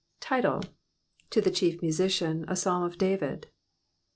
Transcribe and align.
Title.— 0.19 0.63
^To 1.29 1.43
the 1.43 1.51
Chief 1.51 1.79
Mtudcion, 1.79 2.45
A 2.47 2.55
Psalm 2.55 2.81
of 2.81 2.97
David. 2.97 3.51